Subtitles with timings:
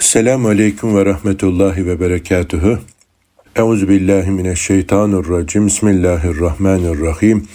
[0.00, 2.78] Selamun Aleyküm ve Rahmetullahi ve Berekatuhu.
[3.56, 5.66] Euzu billahi mineşşeytanirracim.
[5.66, 7.48] Bismillahirrahmanirrahim.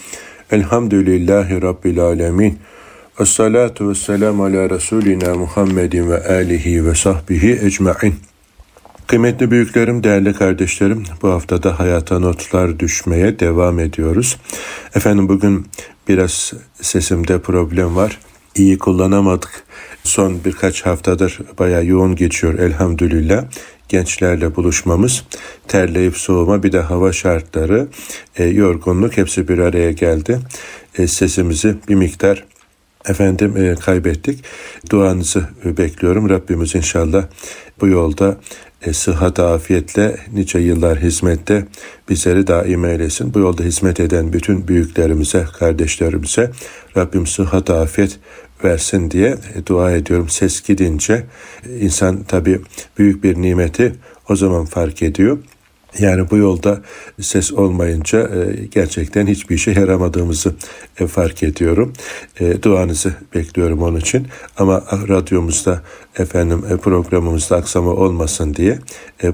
[0.50, 2.58] Elhamdülillahi Rabbil alemin.
[3.20, 8.14] Ve salatu ve selamu ala Resulina Muhammedin ve alihi ve sahbihi ecma'in.
[9.06, 14.36] Kıymetli büyüklerim, değerli kardeşlerim, bu haftada hayata notlar düşmeye devam ediyoruz.
[14.94, 15.66] Efendim bugün
[16.08, 18.18] biraz sesimde problem var.
[18.54, 19.65] İyi kullanamadık.
[20.06, 23.44] Son birkaç haftadır bayağı yoğun geçiyor elhamdülillah
[23.88, 25.24] gençlerle buluşmamız,
[25.68, 27.88] terleyip soğuma bir de hava şartları,
[28.36, 30.38] e, yorgunluk hepsi bir araya geldi.
[30.98, 32.44] E, sesimizi bir miktar
[33.08, 34.44] efendim e, kaybettik.
[34.90, 36.28] Duanızı bekliyorum.
[36.28, 37.26] Rabbimiz inşallah
[37.80, 38.36] bu yolda
[38.82, 41.66] e, sıhhat afiyetle nice yıllar hizmette
[42.08, 43.34] bizleri daim eylesin.
[43.34, 46.50] Bu yolda hizmet eden bütün büyüklerimize, kardeşlerimize
[46.96, 48.18] Rabbim sıhhat afiyet
[48.64, 50.28] versin diye dua ediyorum.
[50.28, 51.24] Ses gidince
[51.80, 52.60] insan tabii
[52.98, 53.94] büyük bir nimeti
[54.28, 55.38] o zaman fark ediyor.
[55.98, 56.80] Yani bu yolda
[57.20, 60.54] ses olmayınca e, gerçekten hiçbir işe yaramadığımızı
[61.00, 61.92] e, fark ediyorum.
[62.40, 64.26] E, duanızı bekliyorum onun için.
[64.58, 65.82] Ama radyomuzda
[66.18, 68.78] efendim programımızda aksama olmasın diye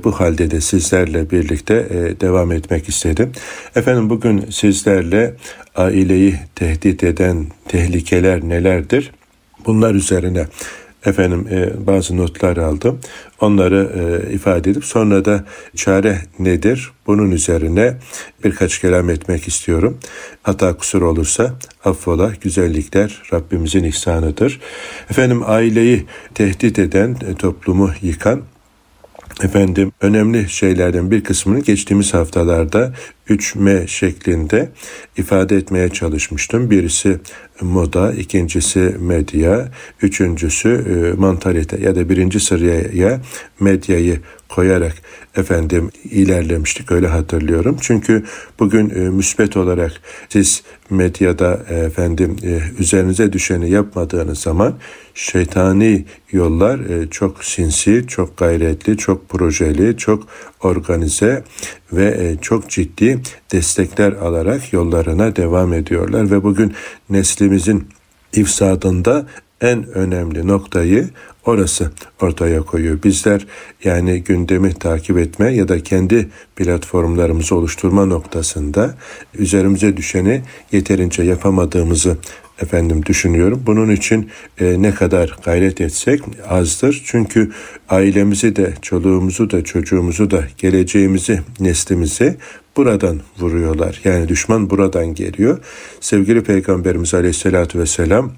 [0.05, 1.89] bu halde de sizlerle birlikte
[2.21, 3.33] devam etmek istedim.
[3.77, 5.35] Efendim bugün sizlerle
[5.77, 9.13] aileyi tehdit eden tehlikeler nelerdir?
[9.67, 10.47] Bunlar üzerine
[11.07, 13.01] efendim e, bazı notlar aldım.
[13.41, 15.45] Onları e, ifade edip sonra da
[15.77, 16.91] çare nedir?
[17.07, 17.97] Bunun üzerine
[18.45, 19.99] birkaç kelam etmek istiyorum.
[20.43, 24.61] Hata kusur olursa affola güzellikler Rabbimizin ihsanıdır.
[25.11, 28.43] Efendim aileyi tehdit eden, e, toplumu yıkan
[29.41, 32.95] Efendim önemli şeylerden bir kısmını geçtiğimiz haftalarda
[33.29, 34.69] 3M şeklinde
[35.17, 36.71] ifade etmeye çalışmıştım.
[36.71, 37.19] Birisi
[37.61, 39.69] moda, ikincisi medya,
[40.03, 43.21] üçüncüsü e, mantalite ya da birinci sıraya
[43.61, 44.95] medyayı koyarak
[45.37, 47.77] efendim ilerlemiştik öyle hatırlıyorum.
[47.81, 48.25] Çünkü
[48.59, 49.93] bugün e, müsbet olarak
[50.29, 54.75] siz medyada e, efendim e, üzerinize düşeni yapmadığınız zaman
[55.15, 60.27] şeytani yollar e, çok sinsi, çok gayretli, çok projeli, çok
[60.63, 61.45] organize
[61.93, 63.21] ve e, çok ciddi
[63.53, 66.75] destekler alarak yollarına devam ediyorlar ve bugün
[67.11, 67.89] neslimizin
[68.33, 69.27] ifsadında
[69.61, 71.09] en önemli noktayı
[71.47, 71.91] orası
[72.21, 73.03] ortaya koyuyor.
[73.03, 73.47] Bizler
[73.85, 78.95] yani gündemi takip etme ya da kendi platformlarımızı oluşturma noktasında
[79.35, 80.43] üzerimize düşeni
[80.73, 82.17] yeterince yapamadığımızı
[82.63, 83.63] efendim düşünüyorum.
[83.67, 84.31] Bunun için
[84.61, 87.03] e, ne kadar gayret etsek azdır.
[87.07, 87.51] Çünkü
[87.89, 92.37] ailemizi de, çoluğumuzu da, çocuğumuzu da, geleceğimizi, neslimizi
[92.77, 94.01] buradan vuruyorlar.
[94.05, 95.59] Yani düşman buradan geliyor.
[96.01, 98.33] Sevgili Peygamberimiz Aleyhisselatü Vesselam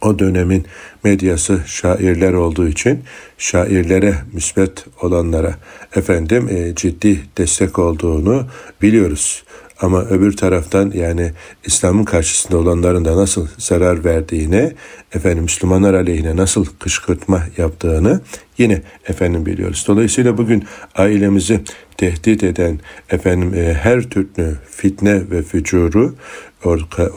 [0.00, 0.66] o dönemin
[1.04, 3.04] medyası şairler olduğu için
[3.38, 5.54] şairlere müsbet olanlara
[5.96, 8.46] efendim e, ciddi destek olduğunu
[8.82, 9.44] biliyoruz.
[9.80, 11.32] Ama öbür taraftan yani
[11.64, 14.72] İslam'ın karşısında olanların da nasıl zarar verdiğini,
[15.14, 18.20] efendim Müslümanlar aleyhine nasıl kışkırtma yaptığını
[18.58, 19.84] yine efendim biliyoruz.
[19.88, 20.64] Dolayısıyla bugün
[20.94, 21.60] ailemizi
[21.96, 26.14] tehdit eden efendim e, her türlü fitne ve fücuru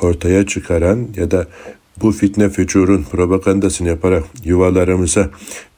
[0.01, 1.47] ortaya çıkaran ya da
[2.01, 5.29] bu fitne fücurun propagandasını yaparak yuvalarımıza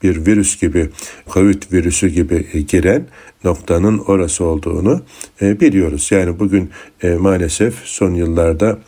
[0.03, 0.89] bir virüs gibi,
[1.29, 3.05] Covid virüsü gibi e, giren
[3.43, 5.01] noktanın orası olduğunu
[5.41, 6.07] e, biliyoruz.
[6.11, 6.69] Yani bugün
[7.03, 8.79] e, maalesef son yıllarda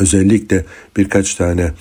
[0.00, 0.64] özellikle
[0.96, 1.72] birkaç tane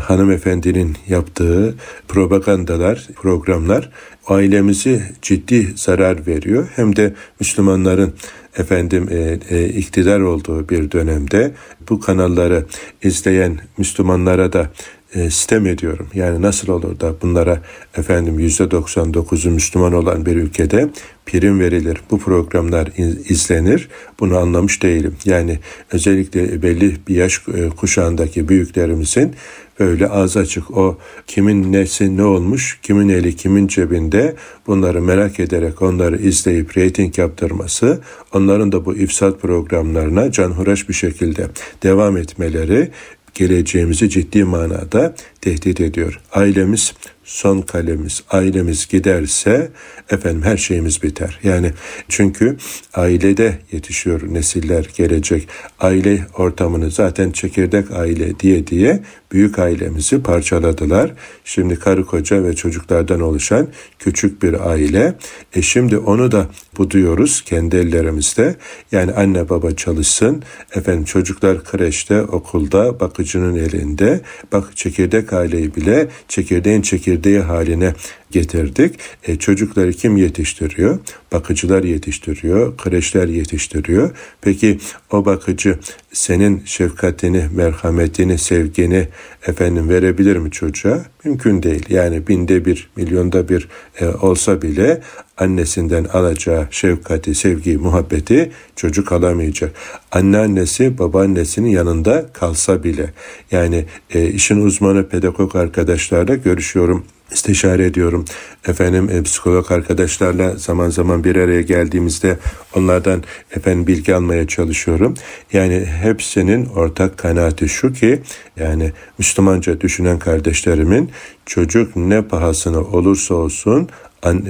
[0.00, 1.74] hanımefendinin yaptığı
[2.08, 3.90] propagandalar, programlar
[4.26, 6.68] ailemizi ciddi zarar veriyor.
[6.76, 8.14] Hem de Müslümanların
[8.56, 11.52] efendim e, e, iktidar olduğu bir dönemde
[11.88, 12.64] bu kanalları
[13.02, 14.70] izleyen Müslümanlara da
[15.14, 16.06] e, sistem ediyorum.
[16.14, 17.62] Yani nasıl olur da bunlara
[17.96, 20.88] efendim yüzde 99'u Müslüman olan bir ülkede
[21.26, 21.98] prim verilir.
[22.10, 22.88] Bu programlar
[23.28, 23.88] izlenir.
[24.20, 25.16] Bunu anlamış değilim.
[25.24, 25.58] Yani
[25.92, 29.34] özellikle belli bir yaş e, kuşağındaki büyüklerimizin
[29.80, 34.34] böyle ağzı açık o kimin nesi ne olmuş, kimin eli kimin cebinde
[34.66, 38.00] bunları merak ederek onları izleyip reyting yaptırması,
[38.32, 41.46] onların da bu ifsat programlarına canhıraş bir şekilde
[41.82, 42.90] devam etmeleri
[43.34, 46.20] geleceğimizi ciddi manada tehdit ediyor.
[46.32, 46.94] Ailemiz
[47.24, 49.70] son kalemiz, ailemiz giderse
[50.10, 51.38] efendim her şeyimiz biter.
[51.42, 51.72] Yani
[52.08, 52.56] çünkü
[52.94, 55.48] ailede yetişiyor nesiller gelecek.
[55.80, 59.02] Aile ortamını zaten çekirdek aile diye diye
[59.32, 61.12] büyük ailemizi parçaladılar.
[61.44, 63.68] Şimdi karı koca ve çocuklardan oluşan
[63.98, 65.14] küçük bir aile.
[65.54, 66.46] E şimdi onu da
[66.78, 68.56] buduyoruz kendi ellerimizde.
[68.92, 70.42] Yani anne baba çalışsın.
[70.74, 74.20] Efendim çocuklar kreşte, okulda, bakıcının elinde.
[74.52, 77.94] Bak çekirdek aileyi bile çekirdeğin çekirdeği haline
[78.32, 78.94] getirdik.
[79.24, 80.98] E, çocukları kim yetiştiriyor?
[81.32, 84.10] Bakıcılar yetiştiriyor, kreşler yetiştiriyor.
[84.40, 84.78] Peki
[85.10, 85.78] o bakıcı
[86.12, 89.08] senin şefkatini, merhametini, sevgini
[89.46, 91.04] efendim verebilir mi çocuğa?
[91.24, 91.86] Mümkün değil.
[91.88, 93.68] Yani binde bir, milyonda bir
[94.00, 95.00] e, olsa bile
[95.38, 99.72] annesinden alacağı şefkati, sevgi, muhabbeti çocuk alamayacak.
[100.12, 103.12] Anneannesi babaannesinin yanında kalsa bile
[103.50, 103.84] yani
[104.14, 108.24] e, işin uzmanı pedagog arkadaşlarla görüşüyorum istişare ediyorum.
[108.68, 112.38] Efendim e, psikolog arkadaşlarla zaman zaman bir araya geldiğimizde
[112.76, 113.22] onlardan
[113.56, 115.14] efendim bilgi almaya çalışıyorum.
[115.52, 118.22] Yani hepsinin ortak kanaati şu ki
[118.56, 121.10] yani Müslümanca düşünen kardeşlerimin
[121.46, 123.88] çocuk ne pahasına olursa olsun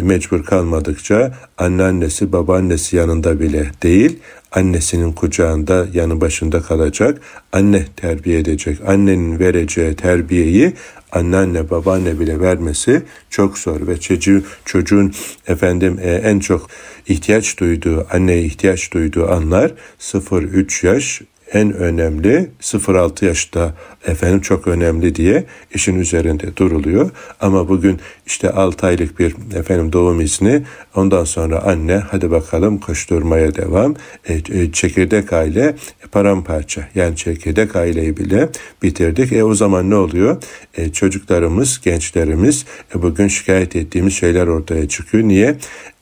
[0.03, 4.19] mecbur kalmadıkça anneannesi babaannesi yanında bile değil
[4.53, 7.21] annesinin kucağında yanı başında kalacak
[7.53, 8.79] anne terbiye edecek.
[8.87, 10.73] Annenin vereceği terbiyeyi
[11.13, 15.13] anneanne babaanne bile vermesi çok zor ve çocuğu, çocuğun
[15.47, 16.71] efendim e, en çok
[17.09, 21.23] ihtiyaç duyduğu anneye ihtiyaç duyduğu anlar 0-3 yaş
[21.55, 23.75] en önemli 0-6 yaşta
[24.07, 25.45] efendim çok önemli diye
[25.75, 27.11] işin üzerinde duruluyor.
[27.41, 30.63] Ama bugün işte 6 aylık bir efendim doğum izni
[30.95, 33.95] ondan sonra anne hadi bakalım koşturmaya devam.
[34.29, 35.77] E, e, çekirdek aile
[36.13, 38.49] paramparça yani çekirdek aileyi bile
[38.83, 39.33] bitirdik.
[39.33, 40.43] E o zaman ne oluyor?
[40.75, 42.65] E, çocuklarımız, gençlerimiz
[42.95, 45.25] e, bugün şikayet ettiğimiz şeyler ortaya çıkıyor.
[45.25, 45.57] Niye?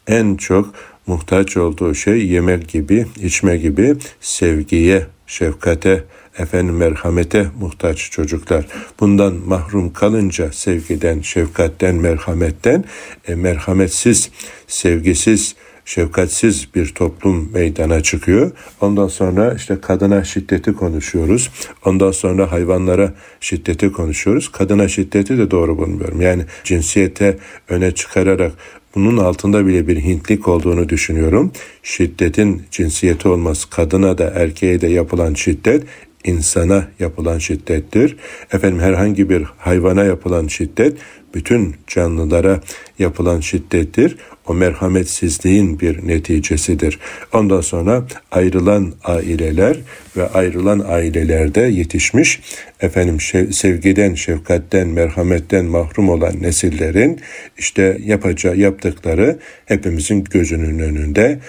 [0.06, 0.74] En çok
[1.06, 6.04] muhtaç olduğu şey yemek gibi, içme gibi sevgiye şefkate,
[6.38, 8.66] efendim merhamete muhtaç çocuklar.
[9.00, 12.84] Bundan mahrum kalınca sevgiden, şefkatten, merhametten
[13.28, 14.30] e, merhametsiz,
[14.66, 15.54] sevgisiz,
[15.90, 18.50] şefkatsiz bir toplum meydana çıkıyor.
[18.80, 21.50] Ondan sonra işte kadına şiddeti konuşuyoruz.
[21.84, 24.52] Ondan sonra hayvanlara şiddeti konuşuyoruz.
[24.52, 26.20] Kadına şiddeti de doğru bulmuyorum.
[26.20, 27.38] Yani cinsiyete
[27.68, 28.52] öne çıkararak
[28.94, 31.52] bunun altında bile bir Hintlik olduğunu düşünüyorum.
[31.82, 33.64] Şiddetin cinsiyeti olmaz.
[33.64, 35.82] Kadına da erkeğe de yapılan şiddet
[36.24, 38.16] insana yapılan şiddettir.
[38.52, 40.96] Efendim herhangi bir hayvana yapılan şiddet
[41.34, 42.60] bütün canlılara
[42.98, 44.16] yapılan şiddettir.
[44.46, 46.98] O merhametsizliğin bir neticesidir.
[47.32, 49.76] Ondan sonra ayrılan aileler
[50.16, 52.40] ve ayrılan ailelerde yetişmiş
[52.80, 53.20] efendim
[53.52, 57.20] sevgiden, şefkatten, merhametten mahrum olan nesillerin
[57.58, 61.40] işte yapacağı yaptıkları hepimizin gözünün önünde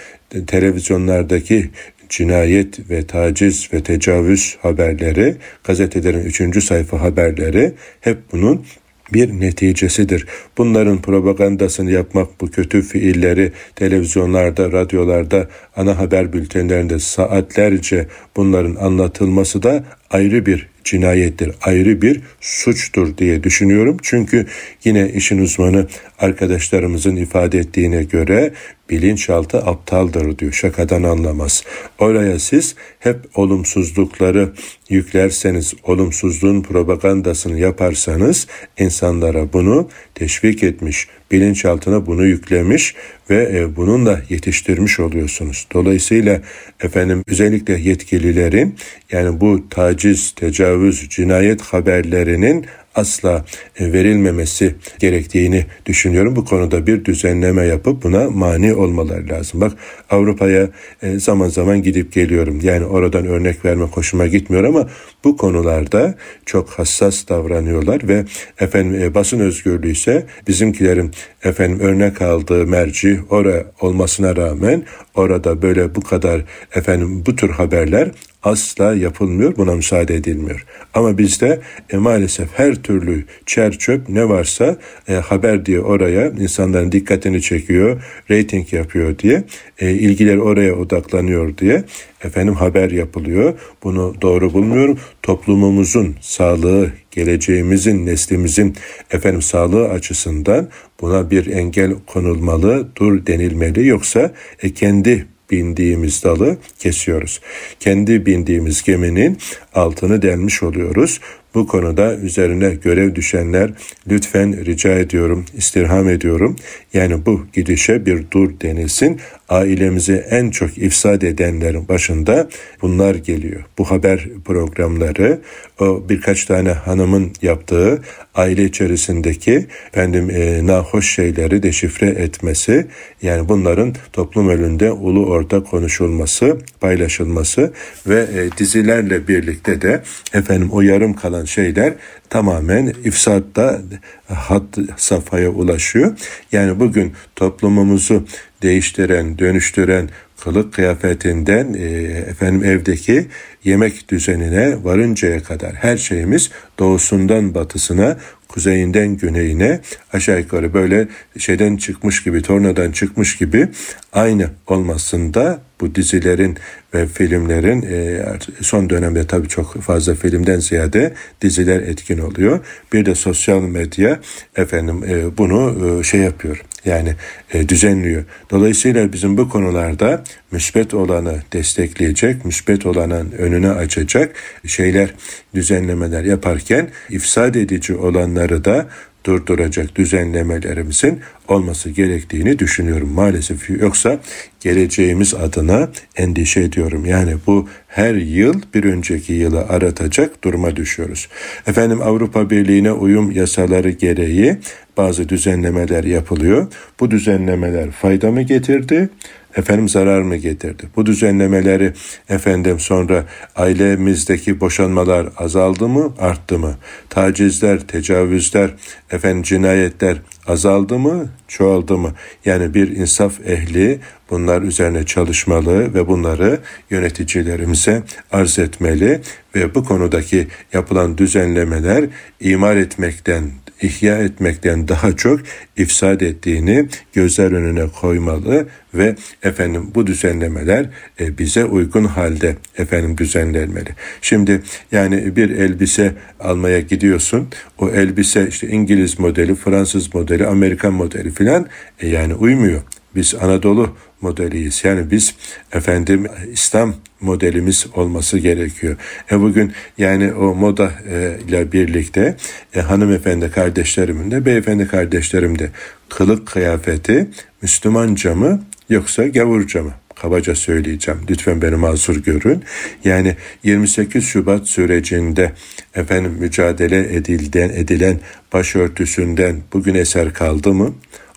[0.47, 1.69] televizyonlardaki
[2.11, 8.65] cinayet ve taciz ve tecavüz haberleri, gazetelerin üçüncü sayfa haberleri hep bunun
[9.13, 10.27] bir neticesidir.
[10.57, 19.83] Bunların propagandasını yapmak, bu kötü fiilleri televizyonlarda, radyolarda, ana haber bültenlerinde saatlerce bunların anlatılması da
[20.11, 23.97] ayrı bir cinayettir, ayrı bir suçtur diye düşünüyorum.
[24.01, 24.47] Çünkü
[24.83, 25.87] yine işin uzmanı
[26.19, 28.53] arkadaşlarımızın ifade ettiğine göre
[28.89, 30.51] bilinçaltı aptaldır diyor.
[30.51, 31.63] Şakadan anlamaz.
[31.99, 34.53] Oraya siz hep olumsuzlukları
[34.89, 38.47] yüklerseniz, olumsuzluğun propagandasını yaparsanız
[38.79, 42.95] insanlara bunu teşvik etmiş, bilinçaltına bunu yüklemiş
[43.29, 45.67] ve e, bununla yetiştirmiş oluyorsunuz.
[45.73, 46.41] Dolayısıyla
[46.83, 48.75] efendim özellikle yetkililerin
[49.11, 52.65] yani bu taciz, tecavüz, cinayet haberlerinin
[52.95, 53.45] asla
[53.79, 56.35] e, verilmemesi gerektiğini düşünüyorum.
[56.35, 59.61] Bu konuda bir düzenleme yapıp buna mani olmaları lazım.
[59.61, 59.71] Bak
[60.09, 60.69] Avrupa'ya
[61.01, 62.59] e, zaman zaman gidip geliyorum.
[62.63, 64.89] Yani oradan örnek verme hoşuma gitmiyor ama
[65.23, 68.25] bu konularda çok hassas davranıyorlar ve
[68.59, 71.11] efendim e, basın özgürlüğü ise bizimkilerin
[71.43, 74.83] efendim örnek aldığı merci oraya olmasına rağmen
[75.15, 76.41] orada böyle bu kadar
[76.75, 78.11] efendim bu tür haberler
[78.43, 80.65] asla yapılmıyor, buna müsaade edilmiyor.
[80.93, 86.91] Ama bizde e, maalesef her türlü çer çöp ne varsa e, haber diye oraya insanların
[86.91, 89.43] dikkatini çekiyor, reyting yapıyor diye,
[89.79, 91.83] e, ilgiler oraya odaklanıyor diye
[92.23, 93.53] efendim haber yapılıyor.
[93.83, 94.99] Bunu doğru bulmuyorum.
[95.23, 98.75] Toplumumuzun sağlığı, geleceğimizin, neslimizin
[99.11, 100.69] efendim sağlığı açısından
[101.01, 103.87] buna bir engel konulmalı, dur denilmeli.
[103.87, 104.31] Yoksa
[104.63, 107.41] e, kendi bindiğimiz dalı kesiyoruz.
[107.79, 109.37] Kendi bindiğimiz geminin
[109.73, 111.19] altını delmiş oluyoruz.
[111.53, 113.71] Bu konuda üzerine görev düşenler
[114.09, 116.55] lütfen rica ediyorum, istirham ediyorum.
[116.93, 119.19] Yani bu gidişe bir dur denilsin.
[119.51, 122.49] Ailemizi en çok ifsad edenlerin başında
[122.81, 123.63] bunlar geliyor.
[123.77, 125.41] Bu haber programları,
[125.79, 128.01] o birkaç tane hanımın yaptığı
[128.35, 132.87] aile içerisindeki efendim e, nahoş şeyleri deşifre etmesi,
[133.21, 137.73] yani bunların toplum önünde ulu orta konuşulması, paylaşılması
[138.07, 140.03] ve e, dizilerle birlikte de
[140.33, 141.93] efendim o yarım kalan şeyler
[142.29, 143.81] tamamen ifsatta
[144.27, 144.63] hat
[144.97, 146.17] safhaya ulaşıyor.
[146.51, 148.25] Yani bugün toplumumuzu
[148.61, 150.09] değiştiren, dönüştüren
[150.43, 151.85] kılık kıyafetinden e,
[152.29, 153.27] efendim evdeki
[153.63, 156.49] yemek düzenine varıncaya kadar her şeyimiz
[156.79, 159.79] doğusundan batısına kuzeyinden güneyine
[160.13, 163.67] aşağı yukarı böyle şeyden çıkmış gibi, tornadan çıkmış gibi
[164.13, 166.57] aynı olmasında bu dizilerin
[166.93, 168.23] ve filmlerin e,
[168.61, 172.59] son dönemde tabii çok fazla filmden ziyade diziler etkin oluyor.
[172.93, 174.19] Bir de sosyal medya
[174.55, 176.63] efendim e, bunu şey yapıyor.
[176.85, 177.15] Yani
[177.53, 178.23] düzenliyor.
[178.51, 185.13] Dolayısıyla bizim bu konularda müsbet olanı destekleyecek, müsbet olanın önüne açacak şeyler,
[185.55, 188.87] düzenlemeler yaparken ifsad edici olanları da
[189.25, 193.69] durduracak düzenlemelerimizin olması gerektiğini düşünüyorum maalesef.
[193.69, 194.19] Yoksa
[194.59, 197.05] geleceğimiz adına endişe ediyorum.
[197.05, 201.27] Yani bu her yıl bir önceki yılı aratacak duruma düşüyoruz.
[201.67, 204.57] Efendim Avrupa Birliği'ne uyum yasaları gereği
[204.97, 206.67] bazı düzenlemeler yapılıyor.
[206.99, 209.09] Bu düzenlemeler fayda mı getirdi?
[209.55, 210.83] efendim zarar mı getirdi?
[210.95, 211.93] Bu düzenlemeleri
[212.29, 216.75] efendim sonra ailemizdeki boşanmalar azaldı mı, arttı mı?
[217.09, 218.71] Tacizler, tecavüzler,
[219.11, 220.17] efendim cinayetler
[220.47, 222.13] azaldı mı, çoğaldı mı?
[222.45, 229.21] Yani bir insaf ehli bunlar üzerine çalışmalı ve bunları yöneticilerimize arz etmeli
[229.55, 232.05] ve bu konudaki yapılan düzenlemeler
[232.39, 233.43] imar etmekten
[233.81, 235.39] ihya etmekten daha çok
[235.77, 240.85] ifsad ettiğini gözler önüne koymalı ve efendim bu düzenlemeler
[241.19, 243.89] e, bize uygun halde efendim düzenlenmeli.
[244.21, 244.61] Şimdi
[244.91, 247.47] yani bir elbise almaya gidiyorsun.
[247.77, 251.67] O elbise işte İngiliz modeli, Fransız modeli, Amerikan modeli filan
[251.99, 252.81] e, yani uymuyor.
[253.15, 254.83] Biz Anadolu modeliyiz.
[254.83, 255.35] Yani biz
[255.73, 258.95] efendim İslam modelimiz olması gerekiyor.
[259.31, 262.35] E bugün yani o moda e, ile birlikte
[262.75, 265.69] e, hanımefendi kardeşlerimin de beyefendi kardeşlerim de
[266.09, 267.29] kılık kıyafeti
[267.61, 269.91] Müslümanca mı yoksa gavurca mı?
[270.21, 271.21] kabaca söyleyeceğim.
[271.29, 272.63] Lütfen beni mazur görün.
[273.03, 275.51] Yani 28 Şubat sürecinde
[275.95, 278.19] efendim mücadele edilden edilen
[278.53, 280.93] başörtüsünden bugün eser kaldı mı?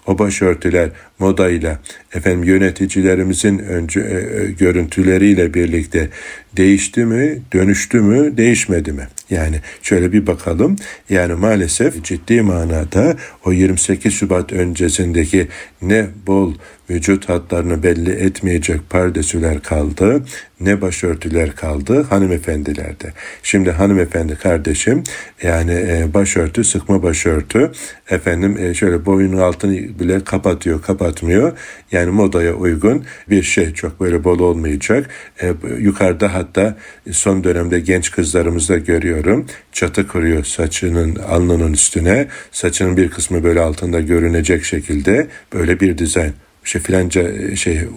[0.07, 1.79] O başörtüler modayla
[2.15, 6.09] efendim yöneticilerimizin önce e, e, görüntüleriyle birlikte
[6.57, 9.09] değişti mi, dönüştü mü, değişmedi mi?
[9.31, 10.77] Yani şöyle bir bakalım.
[11.11, 15.49] Yani maalesef ciddi manada o 28 Şubat öncesindeki
[15.83, 16.55] ne bol
[16.91, 20.25] vücut hatlarını belli etmeyecek pardesüler kaldı,
[20.61, 23.13] ne başörtüler kaldı hanımefendilerde.
[23.43, 25.03] Şimdi hanımefendi kardeşim
[25.43, 27.73] yani e, başörtü, sıkma başörtü
[28.11, 30.83] efendim e, şöyle boyun altını bile kapatıyor,
[31.15, 31.53] kapatmıyor.
[31.93, 35.11] Yani modaya uygun bir şey çok böyle bol olmayacak.
[35.43, 36.77] E, yukarıda hatta
[37.11, 39.47] son dönemde genç kızlarımızda görüyorum.
[39.73, 42.29] Çatı kuruyor saçının alnının üstüne.
[42.53, 46.33] Saçının bir kısmı böyle altında görünecek şekilde böyle bir dizayn
[46.65, 47.89] işte filanca e, şey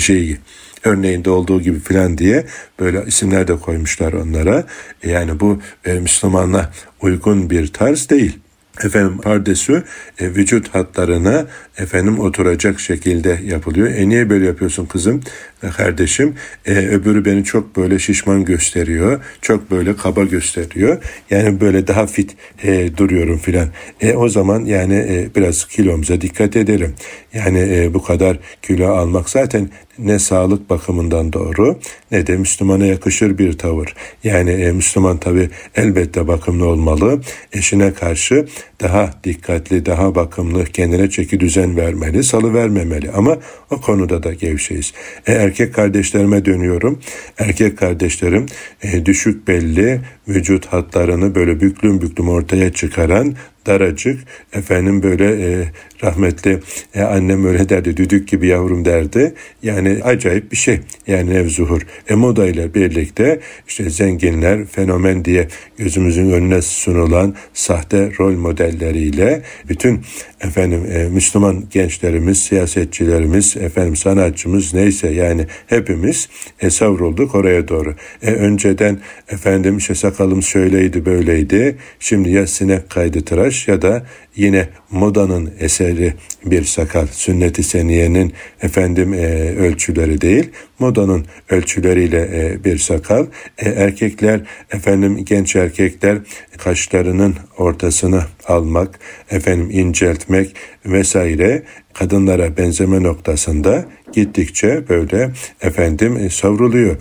[0.00, 0.36] şey
[0.84, 2.46] örneğinde olduğu gibi filan diye
[2.80, 4.64] böyle isimler de koymuşlar onlara.
[5.02, 8.38] E, yani bu e, Müslümanla uygun bir tarz değil
[8.84, 9.82] efendim pardesü
[10.20, 11.46] e, vücut hatlarına
[11.78, 13.88] efendim oturacak şekilde yapılıyor.
[13.88, 15.20] E niye böyle yapıyorsun kızım
[15.64, 16.34] ve kardeşim?
[16.66, 19.20] E, öbürü beni çok böyle şişman gösteriyor.
[19.42, 21.02] Çok böyle kaba gösteriyor.
[21.30, 23.68] Yani böyle daha fit e, duruyorum filan.
[24.00, 26.94] E, o zaman yani e, biraz kilomuza dikkat edelim.
[27.34, 31.78] Yani e, bu kadar kilo almak zaten ne sağlık bakımından doğru
[32.10, 33.94] ne de Müslümana yakışır bir tavır.
[34.24, 37.20] Yani e, Müslüman tabi elbette bakımlı olmalı.
[37.52, 38.46] Eşine karşı
[38.80, 43.10] daha dikkatli, daha bakımlı, kendine çeki düzen vermeli, salı vermemeli.
[43.10, 43.38] Ama
[43.70, 44.92] o konuda da gevşeyiz.
[45.26, 47.00] E, erkek kardeşlerime dönüyorum.
[47.38, 48.46] Erkek kardeşlerim
[48.82, 53.34] e, düşük belli vücut hatlarını böyle büklüm büklüm ortaya çıkaran
[53.66, 54.20] daracık
[54.52, 55.64] efendim böyle e,
[56.02, 56.60] rahmetli
[56.94, 59.34] e, annem öyle derdi düdük gibi yavrum derdi.
[59.62, 61.82] Yani acayip bir şey yani nevzuhur.
[62.08, 68.32] E moda ile birlikte işte zenginler fenomen diye gözümüzün önüne sunulan sahte rol
[68.66, 70.04] modelleriyle bütün
[70.40, 76.28] efendim e, Müslüman gençlerimiz, siyasetçilerimiz, efendim sanatçımız neyse yani hepimiz
[76.60, 77.94] e, savrulduk oraya doğru.
[78.22, 81.76] E, önceden efendim işte sakalım şöyleydi böyleydi.
[82.00, 86.14] Şimdi ya sinek kaydı tıraş ya da yine modanın eseri
[86.44, 87.06] bir sakal.
[87.06, 89.26] Sünnet-i seniyenin efendim e,
[89.56, 93.26] ölçüleri değil, modanın ölçüleriyle e, bir sakal.
[93.58, 94.40] E, erkekler
[94.72, 96.18] efendim genç erkekler
[96.58, 98.98] kaşlarının ortasını almak,
[99.30, 100.56] efendim inceltmek etmek
[100.86, 101.62] vesaire
[101.94, 105.30] kadınlara benzeme noktasında gittikçe böyle
[105.60, 106.96] efendim e, savruluyor.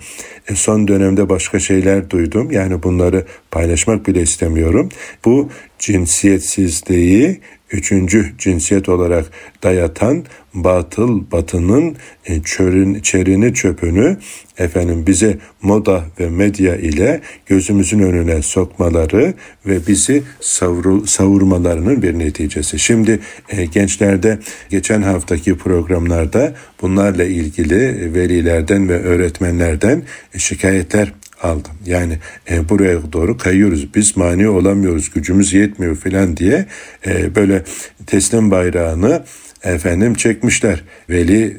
[0.48, 2.52] E, son dönemde başka şeyler duydum.
[2.52, 4.90] Yani bunları paylaşmak bile istemiyorum.
[5.26, 7.40] Bu cinsiyetsizliği
[7.72, 9.26] üçüncü cinsiyet olarak
[9.64, 11.96] dayatan batıl batının
[12.26, 14.18] e, çörün, çerini çöpünü
[14.58, 19.34] efendim bize moda ve medya ile gözümüzün önüne sokmaları
[19.66, 22.80] ve bizi savru, savurmalarının bir neticesi.
[22.80, 23.20] Şimdi
[23.50, 30.04] e, gençlerde geçen haftaki programlarda bunlarla ilgili velilerden ve öğretmenlerden
[30.38, 31.72] şikayetler aldım.
[31.86, 33.96] Yani e, buraya doğru kayıyoruz.
[33.96, 35.10] Biz mani olamıyoruz.
[35.10, 36.66] Gücümüz yetmiyor filan diye
[37.08, 37.64] e, böyle
[38.08, 39.24] teslim bayrağını
[39.64, 40.84] efendim çekmişler.
[41.10, 41.56] Veli e,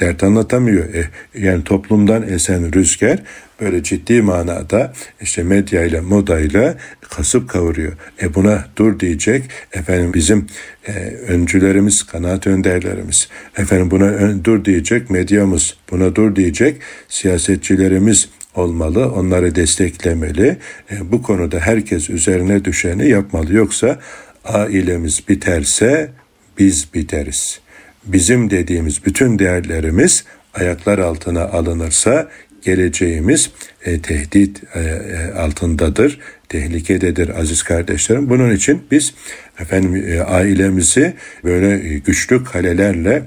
[0.00, 0.94] dert anlatamıyor.
[0.94, 3.22] E, yani toplumdan esen rüzgar
[3.60, 6.76] böyle ciddi manada işte medyayla modayla
[7.10, 7.92] kasıp kavuruyor.
[8.22, 10.46] E buna dur diyecek efendim bizim
[10.88, 10.92] e,
[11.28, 13.28] öncülerimiz, kanaat önderlerimiz.
[13.56, 16.76] Efendim buna ön, dur diyecek medyamız, buna dur diyecek
[17.08, 20.56] siyasetçilerimiz, olmalı, onları desteklemeli.
[20.90, 23.54] E, bu konuda herkes üzerine düşeni yapmalı.
[23.54, 23.98] Yoksa
[24.44, 26.10] ailemiz biterse
[26.58, 27.60] biz biteriz.
[28.04, 32.28] Bizim dediğimiz bütün değerlerimiz ayaklar altına alınırsa
[32.64, 33.50] geleceğimiz
[33.84, 36.18] e, tehdit e, e, altındadır,
[36.48, 38.30] tehlikededir aziz kardeşlerim.
[38.30, 39.14] Bunun için biz
[39.60, 43.22] efendim e, ailemizi böyle güçlü kalelerle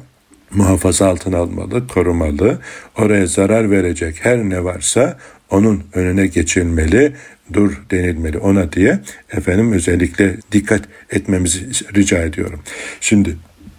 [0.52, 2.60] muhafaza altına almalı, korumalı.
[2.98, 5.18] Oraya zarar verecek her ne varsa
[5.50, 7.14] onun önüne geçilmeli,
[7.54, 9.00] dur denilmeli ona diye
[9.32, 12.60] efendim özellikle dikkat etmemizi rica ediyorum.
[13.02, 13.38] Şimdi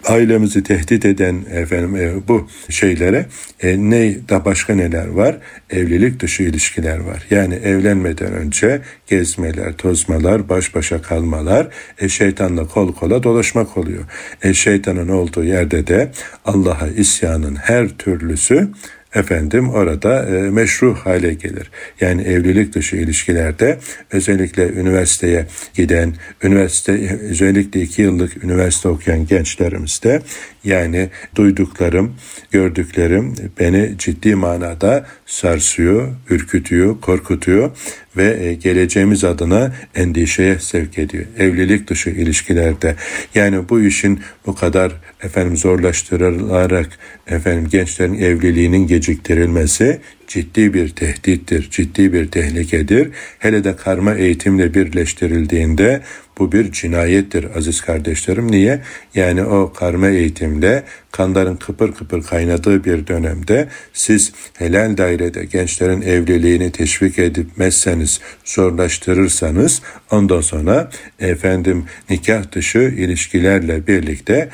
[0.09, 3.27] ailemizi tehdit eden efendim e, bu şeylere
[3.63, 5.37] e, ne da başka neler var?
[5.71, 7.27] Evlilik dışı ilişkiler var.
[7.31, 14.05] Yani evlenmeden önce gezmeler, tozmalar, baş başa kalmalar, e, şeytanla kol kola dolaşmak oluyor.
[14.43, 16.11] E, şeytanın olduğu yerde de
[16.45, 18.69] Allah'a isyanın her türlüsü
[19.15, 21.71] efendim orada e, meşru hale gelir.
[22.01, 23.79] Yani evlilik dışı ilişkilerde
[24.13, 30.23] özellikle üniversiteye giden, üniversite özellikle iki yıllık üniversite okuyan gençlerimizde
[30.65, 32.15] yani duyduklarım,
[32.51, 37.71] gördüklerim beni ciddi manada sarsıyor, ürkütüyor, korkutuyor
[38.19, 41.25] ve e, geleceğimiz adına endişeye sevk ediyor.
[41.39, 42.95] Evlilik dışı ilişkilerde
[43.35, 46.89] yani bu işin bu kadar efendim zorlaştırılarak
[47.27, 53.11] efendim gençlerin evliliğinin geciktirilmesi ciddi bir tehdittir, ciddi bir tehlikedir.
[53.39, 56.03] Hele de karma eğitimle birleştirildiğinde
[56.39, 58.53] bu bir cinayettir aziz kardeşlerim.
[58.53, 58.81] Niye?
[59.15, 66.73] Yani o karma eğitimle kanların kıpır kıpır kaynadığı bir dönemde siz helal dairede gençlerin evliliğini
[66.73, 74.49] teşvik edipmezseniz, zorlaştırırsanız ondan sonra efendim nikah dışı ilişkilerle birlikte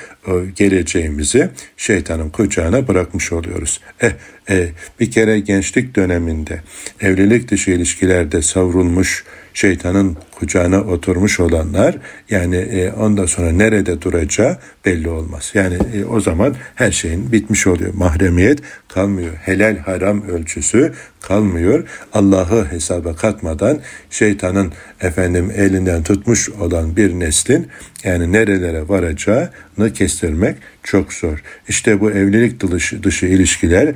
[0.56, 3.80] geleceğimizi şeytanın kucağına bırakmış oluyoruz.
[4.00, 4.10] Eh,
[4.48, 4.68] eh
[5.00, 6.60] bir kere gençlik döneminde
[7.00, 11.98] evlilik dışı ilişkilerde savrulmuş şeytanın kucağına oturmuş olanlar
[12.30, 15.50] yani e, ondan sonra nerede duracağı belli olmaz.
[15.54, 17.94] Yani e, o zaman her şeyin bitmiş oluyor.
[17.94, 19.34] Mahremiyet kalmıyor.
[19.34, 21.88] Helal haram ölçüsü kalmıyor.
[22.12, 27.68] Allah'ı hesaba katmadan şeytanın efendim elinden tutmuş olan bir neslin
[28.04, 31.42] yani nerelere varacağını kestirmek çok zor.
[31.68, 33.94] İşte bu evlilik dışı, dışı ilişkiler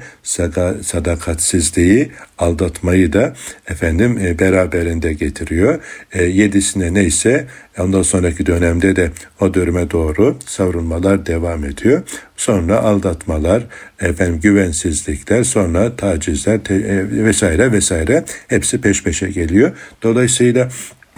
[0.82, 3.34] sadakatsizliği, aldatmayı da
[3.68, 5.80] efendim e, beraberinde getiriyor.
[6.12, 7.46] E, yedisine neyse
[7.78, 12.02] ondan sonraki dönemde de o döneme doğru savrulmalar devam ediyor.
[12.36, 13.66] Sonra aldatmalar,
[14.00, 19.72] efendim güvensizlikler, sonra tacizler te, e, vesaire vesaire hepsi peş peşe geliyor.
[20.02, 20.68] Dolayısıyla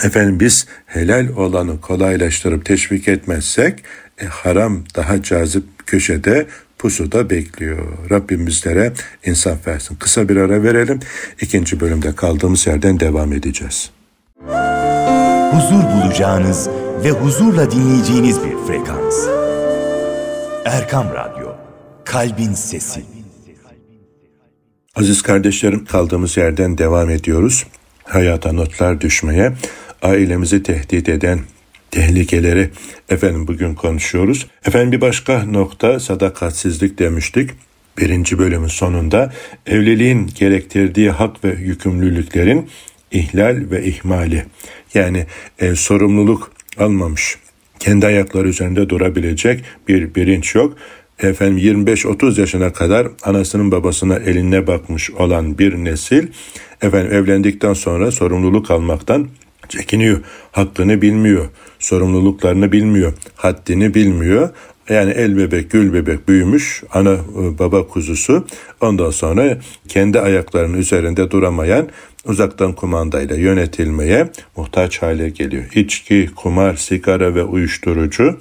[0.04, 3.84] efendim biz helal olanı kolaylaştırıp teşvik etmezsek
[4.20, 6.46] e, haram daha cazip köşede
[6.78, 7.78] pusuda bekliyor.
[8.10, 8.92] Rabbim bizlere
[9.24, 9.96] insaf versin.
[9.96, 11.00] Kısa bir ara verelim.
[11.40, 13.90] İkinci bölümde kaldığımız yerden devam edeceğiz.
[15.50, 16.68] Huzur bulacağınız
[17.04, 19.26] ve huzurla dinleyeceğiniz bir frekans.
[20.64, 21.48] Erkam Radyo,
[22.04, 23.02] Kalbin Sesi.
[24.94, 27.66] Aziz kardeşlerim kaldığımız yerden devam ediyoruz.
[28.04, 29.52] Hayata notlar düşmeye,
[30.02, 31.40] ailemizi tehdit eden
[31.90, 32.70] tehlikeleri
[33.08, 34.46] efendim bugün konuşuyoruz.
[34.66, 37.50] Efendim bir başka nokta sadakatsizlik demiştik.
[37.98, 39.32] Birinci bölümün sonunda
[39.66, 42.70] evliliğin gerektirdiği hak ve yükümlülüklerin
[43.12, 44.44] ihlal ve ihmali
[44.94, 45.26] yani
[45.58, 47.38] e, sorumluluk almamış
[47.78, 50.76] kendi ayakları üzerinde durabilecek bir bilinç yok.
[51.18, 56.26] Efendim 25-30 yaşına kadar anasının babasına eline bakmış olan bir nesil
[56.82, 59.28] efendim evlendikten sonra sorumluluk almaktan
[59.68, 60.20] çekiniyor.
[60.52, 64.50] Hakkını bilmiyor, sorumluluklarını bilmiyor, haddini bilmiyor.
[64.90, 68.46] Yani el bebek, gül bebek büyümüş ana e, baba kuzusu.
[68.80, 71.88] Ondan sonra kendi ayaklarının üzerinde duramayan
[72.24, 75.64] uzaktan kumandayla yönetilmeye muhtaç hale geliyor.
[75.74, 78.40] İçki, kumar, sigara ve uyuşturucu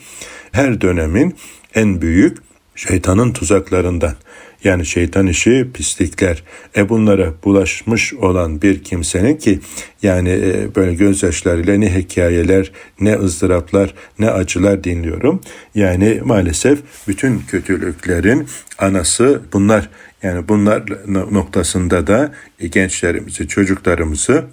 [0.51, 1.35] her dönemin
[1.75, 2.37] en büyük
[2.75, 4.13] şeytanın tuzaklarından.
[4.63, 6.43] Yani şeytan işi pislikler.
[6.77, 9.59] E bunlara bulaşmış olan bir kimsenin ki
[10.03, 15.41] yani e, böyle gözyaşlarıyla ne hikayeler, ne ızdıraplar, ne acılar dinliyorum.
[15.75, 19.89] Yani maalesef bütün kötülüklerin anası bunlar.
[20.23, 20.83] Yani bunlar
[21.31, 22.33] noktasında da
[22.71, 24.45] gençlerimizi, çocuklarımızı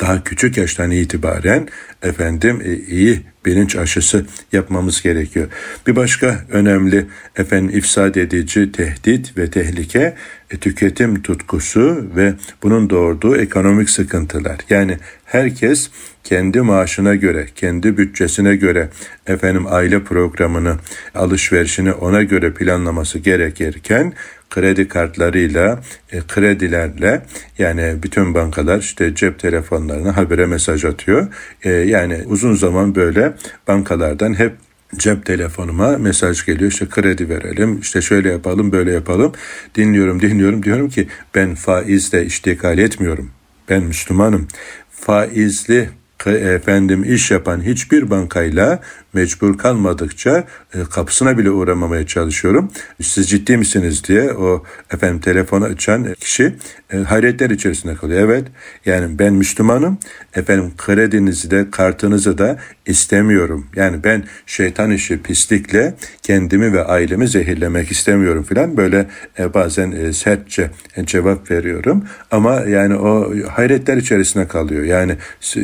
[0.00, 1.68] daha küçük yaştan itibaren
[2.02, 5.48] efendim e, iyi bilinç aşısı yapmamız gerekiyor.
[5.86, 10.14] Bir başka önemli efendim ifsad edici tehdit ve tehlike
[10.50, 14.58] e, tüketim tutkusu ve bunun doğurduğu ekonomik sıkıntılar.
[14.70, 15.90] Yani herkes
[16.24, 18.88] kendi maaşına göre, kendi bütçesine göre
[19.26, 20.76] efendim aile programını,
[21.14, 24.12] alışverişini ona göre planlaması gerekirken
[24.54, 25.80] kredi kartlarıyla,
[26.12, 27.22] e, kredilerle
[27.58, 31.26] yani bütün bankalar işte cep telefonlarına habere mesaj atıyor.
[31.62, 33.34] E, yani uzun zaman böyle
[33.68, 34.52] bankalardan hep
[34.96, 36.70] cep telefonuma mesaj geliyor.
[36.70, 39.32] İşte kredi verelim işte şöyle yapalım böyle yapalım.
[39.74, 40.62] Dinliyorum dinliyorum.
[40.62, 43.30] Diyorum ki ben faizle iştigal etmiyorum.
[43.68, 44.48] Ben Müslümanım.
[44.90, 45.88] Faizli
[46.26, 48.80] efendim iş yapan hiçbir bankayla
[49.14, 52.70] mecbur kalmadıkça e, kapısına bile uğramamaya çalışıyorum.
[53.02, 56.54] Siz ciddi misiniz diye o efendim telefonu açan kişi
[56.92, 58.20] e, hayretler içerisinde kalıyor.
[58.20, 58.44] Evet
[58.86, 59.98] yani ben Müslümanım
[60.34, 63.66] efendim kredinizi de kartınızı da istemiyorum.
[63.76, 69.06] Yani ben şeytan işi pislikle kendimi ve ailemi zehirlemek istemiyorum filan böyle
[69.38, 70.70] e, bazen e, sertçe
[71.04, 72.04] cevap veriyorum.
[72.30, 74.84] Ama yani o hayretler içerisinde kalıyor.
[74.84, 75.16] Yani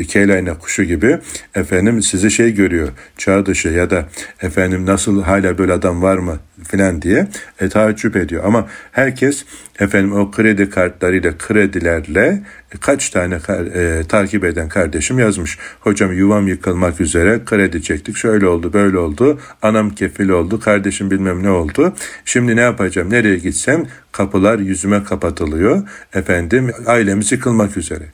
[0.09, 1.19] Kelayna kuşu gibi
[1.55, 2.89] efendim sizi şey görüyor.
[3.19, 4.05] Çağ dışı ya da
[4.43, 7.29] efendim nasıl hala böyle adam var mı filan diye
[7.61, 8.45] e, taaccüp ediyor.
[8.45, 9.45] Ama herkes
[9.81, 12.43] efendim o kredi kartlarıyla kredilerle
[12.81, 13.39] kaç tane
[13.75, 15.59] e, takip eden kardeşim yazmış.
[15.81, 18.17] Hocam yuvam yıkılmak üzere kredi çektik.
[18.17, 19.41] Şöyle oldu böyle oldu.
[19.63, 20.61] Anam kefil oldu.
[20.61, 21.95] Kardeşim bilmem ne oldu.
[22.25, 23.11] Şimdi ne yapacağım?
[23.11, 25.83] Nereye gitsem kapılar yüzüme kapatılıyor.
[26.15, 28.05] Efendim ailemiz yıkılmak üzere.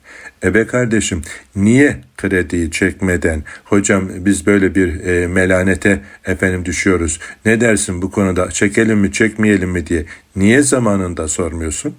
[0.43, 1.21] Ebe kardeşim
[1.55, 7.19] niye krediyi çekmeden hocam biz böyle bir e, melanete efendim düşüyoruz.
[7.45, 11.95] Ne dersin bu konuda çekelim mi çekmeyelim mi diye niye zamanında sormuyorsun?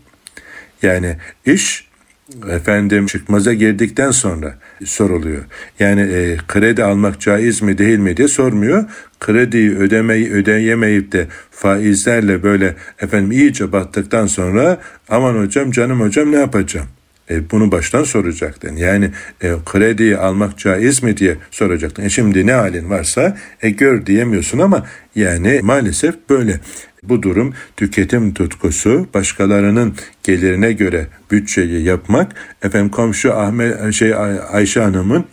[0.83, 1.89] Yani iş
[2.51, 5.45] efendim çıkmaza girdikten sonra soruluyor.
[5.81, 8.85] Yani e, kredi almak caiz mi değil mi diye sormuyor.
[9.21, 16.37] Krediyi ödemeyi ödeyemeyip de faizlerle böyle efendim iyice battıktan sonra aman hocam canım hocam ne
[16.37, 16.87] yapacağım?
[17.31, 18.77] E, bunu baştan soracaktın.
[18.77, 19.11] Yani
[19.43, 22.03] e, krediyi almak caiz mi diye soracaktın.
[22.03, 26.61] E, şimdi ne halin varsa e, gör diyemiyorsun ama yani maalesef böyle.
[27.03, 34.15] Bu durum tüketim tutkusu, başkalarının gelirine göre bütçeyi yapmak, efendim komşu Ahmet şey
[34.53, 35.25] Ayşe Hanım'ın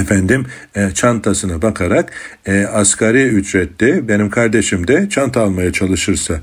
[0.00, 2.12] efendim e, çantasına bakarak
[2.46, 6.34] e, asgari ücretli benim kardeşim de çanta almaya çalışırsa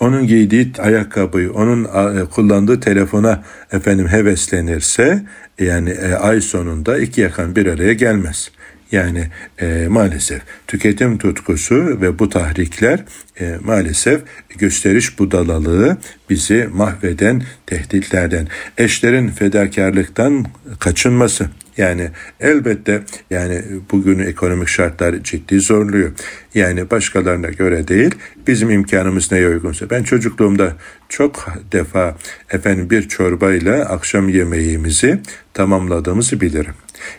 [0.00, 5.22] onun giydiği ayakkabıyı onun e, kullandığı telefona efendim heveslenirse
[5.58, 8.50] yani e, ay sonunda iki yakan bir araya gelmez.
[8.92, 9.28] Yani
[9.60, 13.04] e, maalesef tüketim tutkusu ve bu tahrikler
[13.40, 14.20] e, maalesef
[14.58, 15.96] gösteriş budalalığı
[16.30, 20.46] bizi mahveden tehditlerden, eşlerin fedakarlıktan
[20.78, 21.48] kaçınması.
[21.76, 26.12] Yani elbette yani bugün ekonomik şartlar ciddi zorluyor.
[26.54, 28.14] Yani başkalarına göre değil
[28.46, 29.90] bizim imkanımız neye uygunsa.
[29.90, 30.76] Ben çocukluğumda
[31.08, 32.16] çok defa
[32.50, 35.20] efendim bir çorbayla akşam yemeğimizi
[35.54, 36.74] tamamladığımızı bilirim.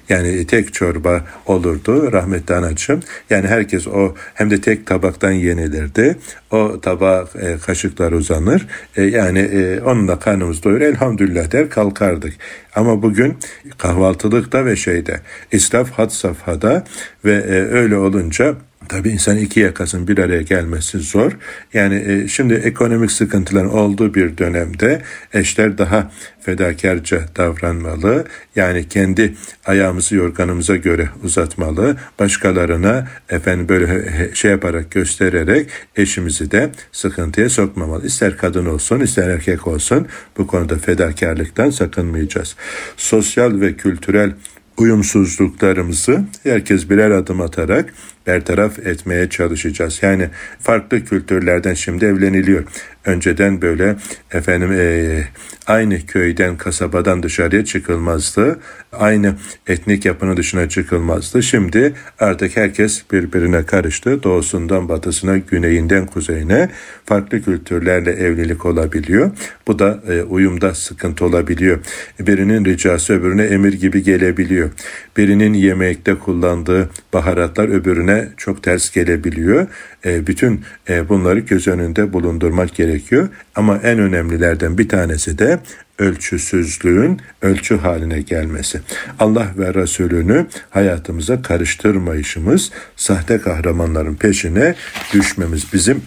[0.10, 3.00] Yani tek çorba olurdu rahmetli anacığım.
[3.30, 6.18] Yani herkes o hem de tek tabaktan yenilirdi.
[6.52, 8.68] O tabak e, kaşıklar uzanır.
[8.96, 12.34] E, yani e, onunla karnımız doyur elhamdülillah der kalkardık.
[12.76, 13.38] Ama bugün
[13.78, 15.20] kahvaltılıkta ve şeyde
[15.52, 16.84] israf had safhada
[17.26, 18.56] ve e, öyle olunca
[18.90, 21.32] Tabii insan iki yakasın bir araya gelmesi zor.
[21.74, 25.02] Yani e, şimdi ekonomik sıkıntıların olduğu bir dönemde
[25.34, 28.26] eşler daha fedakarca davranmalı.
[28.56, 31.98] Yani kendi ayağımızı yorganımıza göre uzatmalı.
[32.20, 38.06] Başkalarına efendim böyle şey yaparak göstererek eşimizi de sıkıntıya sokmamalı.
[38.06, 42.56] İster kadın olsun ister erkek olsun bu konuda fedakarlıktan sakınmayacağız.
[42.98, 44.32] Sosyal ve kültürel
[44.78, 47.94] uyumsuzluklarımızı herkes birer adım atarak
[48.28, 50.00] bertaraf etmeye çalışacağız.
[50.04, 52.64] Yani farklı kültürlerden şimdi evleniliyor.
[53.06, 53.96] Önceden böyle
[54.32, 55.24] efendim e,
[55.68, 58.60] aynı köyden kasabadan dışarıya çıkılmazdı.
[58.92, 59.36] Aynı
[59.68, 61.44] etnik yapının dışına çıkılmazdı.
[61.44, 64.24] Şimdi artık herkes birbirine karıştı.
[64.24, 66.70] Doğusundan batısına, güneyinden kuzeyine
[67.06, 69.32] farklı kültürlerle evlilik olabiliyor.
[69.68, 71.80] Bu da e, uyumda sıkıntı olabiliyor.
[72.20, 74.70] Birinin ricası öbürüne emir gibi gelebiliyor.
[75.18, 79.68] Birinin yemekte kullandığı baharatlar öbürüne çok ters gelebiliyor.
[80.06, 83.30] E, bütün e, bunları göz önünde bulundurmak gerekiyor.
[83.56, 85.60] Ama en önemlilerden bir tanesi de
[86.00, 88.82] ölçüsüzlüğün ölçü haline gelmesi.
[89.20, 94.76] Allah ve Resulünü hayatımıza karıştırmayışımız, sahte kahramanların peşine
[95.14, 96.02] düşmemiz bizim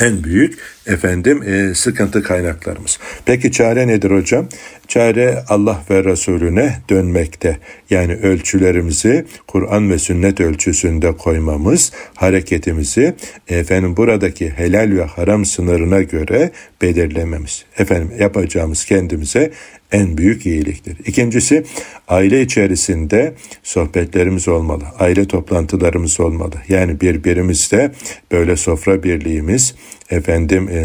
[0.00, 0.58] en büyük
[0.90, 2.98] efendim e, sıkıntı kaynaklarımız.
[3.24, 4.46] Peki çare nedir hocam?
[4.88, 7.58] Çare Allah ve Resulüne dönmekte.
[7.90, 13.14] Yani ölçülerimizi Kur'an ve sünnet ölçüsünde koymamız, hareketimizi
[13.48, 16.50] efendim buradaki helal ve haram sınırına göre
[16.82, 17.64] belirlememiz.
[17.78, 19.50] Efendim yapacağımız kendimize
[19.92, 20.96] en büyük iyiliktir.
[21.06, 21.64] İkincisi
[22.08, 24.84] aile içerisinde sohbetlerimiz olmalı.
[24.98, 26.54] Aile toplantılarımız olmalı.
[26.68, 27.92] Yani birbirimizde
[28.32, 29.74] böyle sofra birliğimiz,
[30.10, 30.78] efendim e,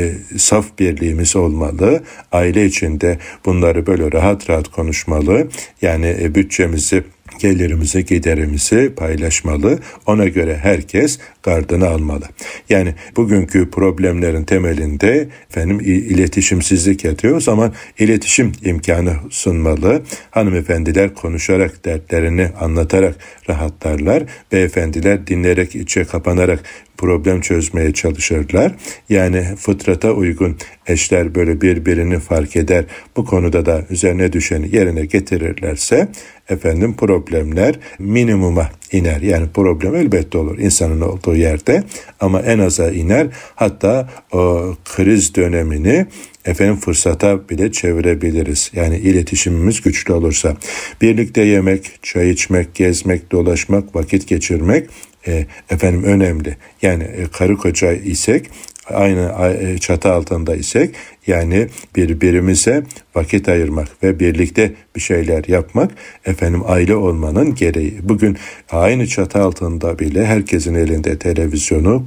[0.00, 2.02] e, saf birliğimiz olmalı.
[2.32, 5.48] Aile içinde bunları böyle rahat rahat konuşmalı.
[5.82, 7.04] Yani e, bütçemizi
[7.38, 9.78] gelirimizi, giderimizi paylaşmalı.
[10.06, 12.24] Ona göre herkes gardını almalı.
[12.68, 17.36] Yani bugünkü problemlerin temelinde efendim iletişimsizlik yatıyor.
[17.36, 20.02] O zaman iletişim imkanı sunmalı.
[20.30, 23.16] Hanımefendiler konuşarak, dertlerini anlatarak
[23.48, 24.22] rahatlarlar.
[24.52, 26.62] Beyefendiler dinleyerek, içe kapanarak
[26.96, 28.72] problem çözmeye çalışırlar.
[29.08, 32.84] Yani fıtrata uygun eşler böyle birbirini fark eder.
[33.16, 36.08] Bu konuda da üzerine düşeni yerine getirirlerse
[36.48, 39.20] efendim problemler minimuma iner.
[39.20, 41.84] Yani problem elbette olur insanın olduğu yerde
[42.20, 43.26] ama en aza iner.
[43.54, 46.06] Hatta o kriz dönemini
[46.44, 48.70] efendim fırsata bile çevirebiliriz.
[48.74, 50.56] Yani iletişimimiz güçlü olursa.
[51.02, 54.90] Birlikte yemek, çay içmek, gezmek, dolaşmak, vakit geçirmek
[55.26, 56.56] e, efendim önemli.
[56.82, 58.50] Yani e, karı koca isek
[58.94, 60.94] aynı e, çatı altında isek
[61.26, 62.82] yani birbirimize
[63.14, 65.90] vakit ayırmak ve birlikte bir şeyler yapmak
[66.26, 67.98] efendim aile olmanın gereği.
[68.02, 68.36] Bugün
[68.70, 72.06] aynı çatı altında bile herkesin elinde televizyonu,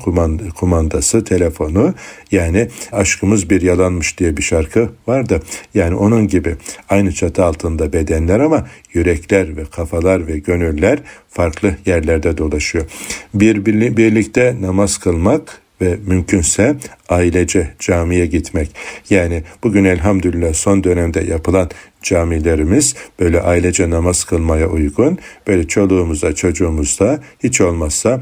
[0.56, 1.94] kumandası, telefonu
[2.32, 5.42] yani aşkımız bir yalanmış diye bir şarkı vardı.
[5.74, 6.56] Yani onun gibi
[6.90, 12.86] aynı çatı altında bedenler ama yürekler ve kafalar ve gönüller farklı yerlerde dolaşıyor.
[13.34, 13.66] Bir
[13.98, 16.76] birlikte namaz kılmak ve mümkünse
[17.10, 18.76] ailece camiye gitmek.
[19.10, 21.70] Yani bugün elhamdülillah son dönemde yapılan
[22.04, 25.18] camilerimiz böyle ailece namaz kılmaya uygun.
[25.48, 28.22] Böyle çoluğumuzda çocuğumuzda hiç olmazsa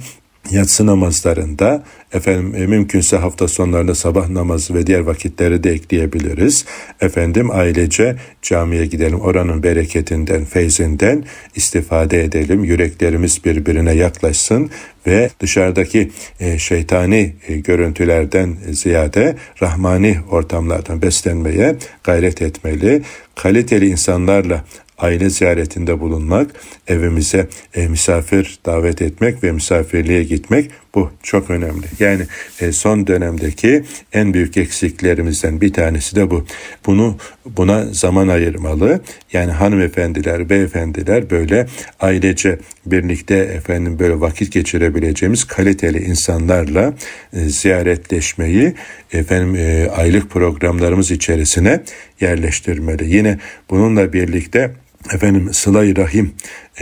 [0.51, 1.83] yatsı namazlarında
[2.13, 6.65] efendim e, mümkünse hafta sonlarında sabah namazı ve diğer vakitleri de ekleyebiliriz.
[7.01, 9.21] Efendim ailece camiye gidelim.
[9.21, 11.23] Oranın bereketinden, feyzinden
[11.55, 12.63] istifade edelim.
[12.63, 14.69] Yüreklerimiz birbirine yaklaşsın
[15.07, 23.01] ve dışarıdaki e, şeytani e, görüntülerden ziyade rahmani ortamlardan beslenmeye gayret etmeli.
[23.35, 24.63] Kaliteli insanlarla
[24.97, 26.51] aile ziyaretinde bulunmak,
[26.87, 31.85] evimize e, misafir davet etmek ve misafirliğe gitmek bu çok önemli.
[31.99, 32.23] Yani
[32.59, 33.83] e, son dönemdeki
[34.13, 36.45] en büyük eksiklerimizden bir tanesi de bu.
[36.85, 39.01] Bunu buna zaman ayırmalı.
[39.33, 41.67] Yani hanımefendiler, beyefendiler böyle
[41.99, 46.93] ailece birlikte efendim böyle vakit geçirebileceğimiz kaliteli insanlarla
[47.33, 48.73] e, ziyaretleşmeyi
[49.13, 51.83] efendim e, aylık programlarımız içerisine
[52.21, 53.15] yerleştirmeli.
[53.15, 53.37] Yine
[53.69, 54.71] bununla birlikte
[55.13, 56.33] efendim sıla rahim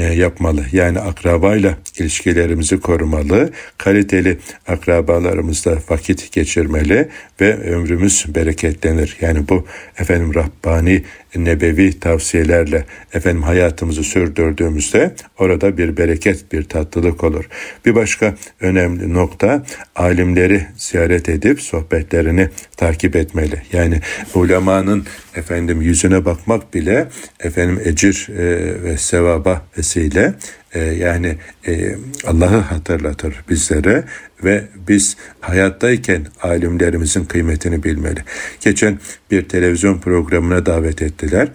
[0.04, 0.66] yapmalı.
[0.72, 7.10] Yani akrabayla ilişkilerimizi korumalı, kaliteli akrabalarımızla vakit geçirmeli
[7.42, 9.18] ve ömrümüz bereketlenir.
[9.22, 9.66] Yani bu
[9.98, 11.04] efendim Rabbani
[11.36, 17.46] nebevi tavsiyelerle efendim hayatımızı sürdürdüğümüzde orada bir bereket, bir tatlılık olur.
[17.86, 23.62] Bir başka önemli nokta alimleri ziyaret edip sohbetlerini takip etmeli.
[23.74, 24.02] Yani
[24.34, 25.06] ulemanın
[25.36, 27.08] efendim yüzüne bakmak bile
[27.40, 30.34] efendim ecir e, ve sevaba vesile
[30.74, 31.96] e, yani e,
[32.28, 34.04] Allah'ı hatırlatır bizlere
[34.44, 38.20] ve biz hayattayken alimlerimizin kıymetini bilmeli.
[38.62, 39.00] Geçen
[39.32, 41.48] bir televizyon programına davet ettiler.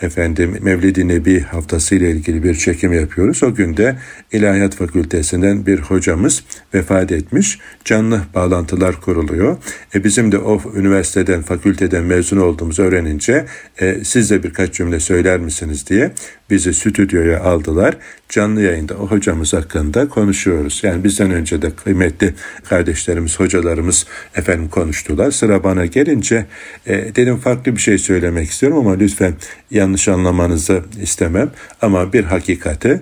[0.00, 3.42] Efendim Mevlid-i Nebi haftası ile ilgili bir çekim yapıyoruz.
[3.42, 3.96] O günde
[4.32, 6.44] İlahiyat Fakültesinden bir hocamız
[6.74, 7.58] vefat etmiş.
[7.84, 9.56] Canlı bağlantılar kuruluyor.
[9.94, 13.46] E bizim de o üniversiteden, fakülteden mezun olduğumuzu öğrenince
[13.80, 16.12] e, siz de birkaç cümle söyler misiniz diye
[16.50, 17.96] bizi stüdyoya aldılar.
[18.28, 20.80] Canlı yayında o hocamız hakkında konuşuyoruz.
[20.82, 25.30] Yani bizden önce de kıymetli kıymetli kardeşlerimiz, hocalarımız efendim konuştular.
[25.30, 26.46] Sıra bana gelince
[26.86, 29.34] e, dedim farklı bir şey söylemek istiyorum ama lütfen
[29.70, 31.50] yanlış anlamanızı istemem.
[31.82, 33.00] Ama bir hakikati,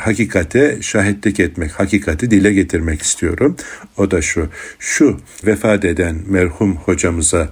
[0.00, 3.56] hakikate şahitlik etmek, hakikati dile getirmek istiyorum.
[3.96, 7.48] O da şu, şu vefat eden merhum hocamıza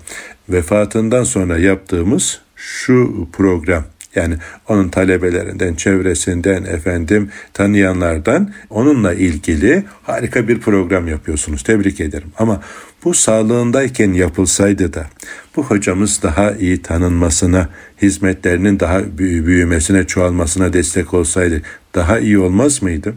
[0.49, 3.85] vefatından sonra yaptığımız şu program
[4.17, 4.35] yani
[4.69, 11.63] onun talebelerinden, çevresinden, efendim tanıyanlardan onunla ilgili harika bir program yapıyorsunuz.
[11.63, 12.29] Tebrik ederim.
[12.39, 12.63] Ama
[13.05, 15.07] bu sağlığındayken yapılsaydı da
[15.57, 17.69] bu hocamız daha iyi tanınmasına,
[18.03, 21.63] hizmetlerinin daha büyümesine, çoğalmasına destek olsaydı
[21.95, 23.15] daha iyi olmaz mıydı?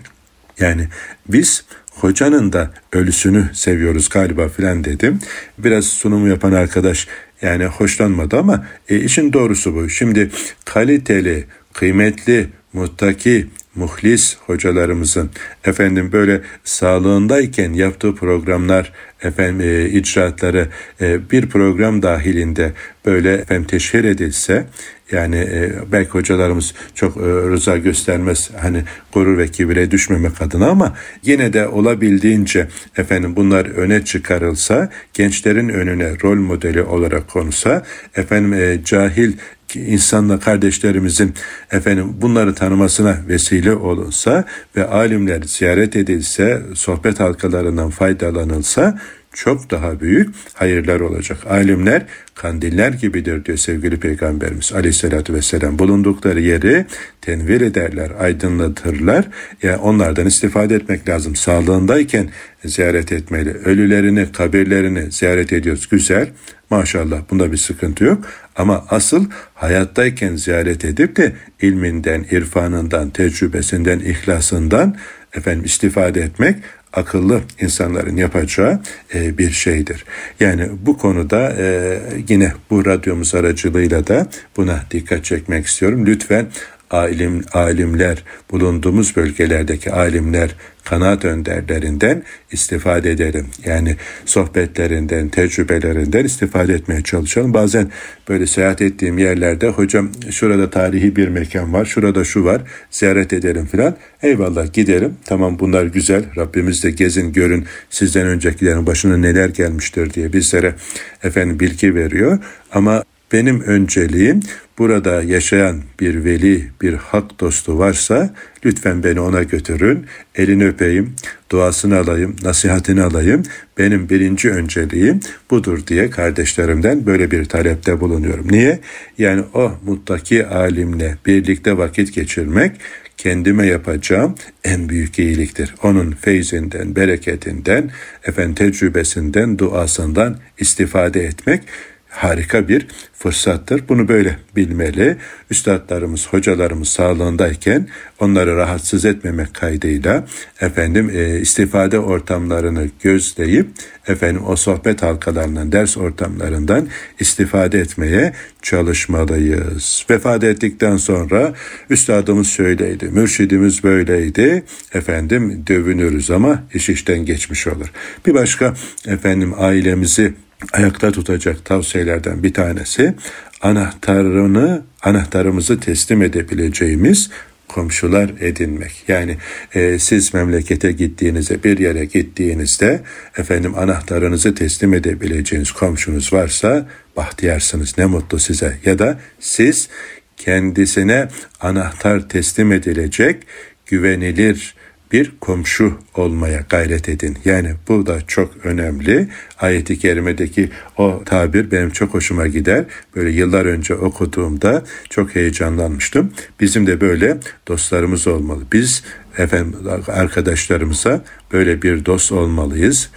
[0.60, 0.88] Yani
[1.28, 5.20] biz hocanın da ölüsünü seviyoruz galiba filan dedim.
[5.58, 7.08] Biraz sunumu yapan arkadaş
[7.42, 9.90] yani hoşlanmadı ama e, işin doğrusu bu.
[9.90, 10.32] Şimdi
[10.66, 13.48] kaliteli, kıymetli, muttaki,
[13.80, 15.30] muhlis hocalarımızın
[15.66, 20.68] efendim böyle sağlığındayken yaptığı programlar efendim e, icraatları
[21.02, 22.74] e, bir program dahilinde
[23.06, 24.66] böyle efendim teşhir edilse
[25.12, 30.96] yani e, belki hocalarımız çok e, rıza göstermez hani gurur ve kibire düşmemek adına ama
[31.24, 38.84] yine de olabildiğince efendim bunlar öne çıkarılsa gençlerin önüne rol modeli olarak konsa efendim e,
[38.84, 39.34] cahil
[39.76, 41.34] insanla kardeşlerimizin
[41.72, 49.00] efendim bunları tanımasına vesile olunsa ve alimler ziyaret edilse, sohbet halkalarından faydalanılsa
[49.34, 51.38] çok daha büyük hayırlar olacak.
[51.48, 55.80] Alimler kandiller gibidir diyor sevgili Peygamberimiz aleyhissalatü vesselam.
[55.80, 56.86] Bulundukları yeri
[57.22, 59.26] tenvir ederler, aydınlatırlar.
[59.64, 61.36] Yani onlardan istifade etmek lazım.
[61.36, 62.30] Sağlığındayken
[62.66, 63.50] ziyaret etmeli.
[63.50, 65.88] Ölülerini, kabirlerini ziyaret ediyoruz.
[65.90, 66.30] Güzel.
[66.70, 68.26] Maşallah bunda bir sıkıntı yok.
[68.56, 74.96] Ama asıl hayattayken ziyaret edip de ilminden, irfanından, tecrübesinden, ihlasından
[75.34, 76.56] efendim istifade etmek
[76.94, 78.80] akıllı insanların yapacağı
[79.14, 80.06] e, bir şeydir.
[80.40, 86.06] Yani bu konuda e, yine bu radyomuz aracılığıyla da buna dikkat çekmek istiyorum.
[86.06, 86.48] Lütfen
[86.92, 90.56] alim alimler bulunduğumuz bölgelerdeki alimler
[90.90, 93.48] kanaat önderlerinden istifade edelim.
[93.66, 97.54] Yani sohbetlerinden, tecrübelerinden istifade etmeye çalışalım.
[97.54, 97.92] Bazen
[98.30, 103.66] böyle seyahat ettiğim yerlerde hocam şurada tarihi bir mekan var, şurada şu var, ziyaret edelim
[103.66, 103.96] filan.
[104.24, 105.14] Eyvallah gidelim.
[105.26, 106.24] Tamam bunlar güzel.
[106.38, 110.76] Rabbimiz de gezin, görün sizden öncekilerin başına neler gelmiştir diye bizlere
[111.24, 112.40] efendim bilgi veriyor.
[112.72, 114.40] Ama benim önceliğim
[114.78, 121.16] burada yaşayan bir veli, bir hak dostu varsa lütfen beni ona götürün, elini öpeyim,
[121.52, 123.44] duasını alayım, nasihatini alayım.
[123.78, 128.52] Benim birinci önceliğim budur diye kardeşlerimden böyle bir talepte bulunuyorum.
[128.52, 128.80] Niye?
[129.18, 132.72] Yani o muttaki alimle birlikte vakit geçirmek
[133.18, 135.76] kendime yapacağım en büyük iyiliktir.
[135.84, 137.92] Onun feyzinden, bereketinden,
[138.24, 141.62] efendim tecrübesinden, duasından istifade etmek
[142.10, 143.84] harika bir fırsattır.
[143.90, 145.18] Bunu böyle bilmeli.
[145.50, 147.88] Üstadlarımız, hocalarımız sağlığındayken
[148.20, 150.26] onları rahatsız etmemek kaydıyla
[150.62, 153.68] efendim e, istifade ortamlarını gözleyip
[154.08, 156.88] efendim o sohbet halkalarından, ders ortamlarından
[157.20, 160.06] istifade etmeye çalışmalıyız.
[160.10, 161.54] Vefat ettikten sonra
[161.90, 164.64] üstadımız şöyleydi, mürşidimiz böyleydi.
[164.94, 167.92] Efendim dövünürüz ama iş işten geçmiş olur.
[168.26, 168.74] Bir başka
[169.08, 170.34] efendim ailemizi
[170.74, 173.16] ayakta tutacak tavsiyelerden bir tanesi
[173.62, 177.30] anahtarını anahtarımızı teslim edebileceğimiz
[177.68, 179.04] komşular edinmek.
[179.08, 179.38] Yani
[179.74, 183.02] e, siz memlekete gittiğinizde bir yere gittiğinizde
[183.38, 188.78] efendim anahtarınızı teslim edebileceğiniz komşunuz varsa bahtiyarsınız ne mutlu size.
[188.86, 189.90] Ya da siz
[190.38, 191.28] kendisine
[191.60, 193.44] anahtar teslim edilecek
[193.86, 194.76] güvenilir
[195.12, 197.38] bir komşu olmaya gayret edin.
[197.46, 199.28] Yani bu da çok önemli.
[199.60, 202.86] Ayet-i kerimedeki o tabir benim çok hoşuma gider.
[203.16, 206.32] Böyle yıllar önce okuduğumda çok heyecanlanmıştım.
[206.60, 208.64] Bizim de böyle dostlarımız olmalı.
[208.74, 209.04] Biz
[209.38, 209.76] efendim
[210.08, 213.10] arkadaşlarımıza böyle bir dost olmalıyız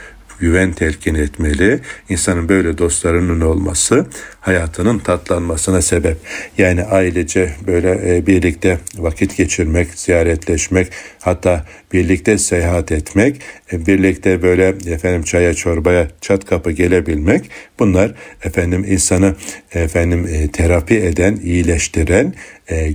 [0.42, 1.80] güven telkin etmeli.
[2.08, 4.06] İnsanın böyle dostlarının olması
[4.42, 6.16] hayatının tatlanmasına sebep.
[6.58, 10.88] Yani ailece böyle e, birlikte vakit geçirmek, ziyaretleşmek,
[11.20, 13.40] hatta birlikte seyahat etmek,
[13.72, 19.34] e, birlikte böyle efendim çaya çorbaya çat kapı gelebilmek bunlar efendim insanı
[19.74, 22.34] efendim e, terapi eden, iyileştiren